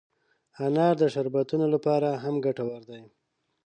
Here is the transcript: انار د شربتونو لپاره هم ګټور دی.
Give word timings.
انار 0.65 0.95
د 1.01 1.03
شربتونو 1.13 1.65
لپاره 1.73 2.09
هم 2.23 2.35
ګټور 2.45 2.81
دی. 2.89 3.03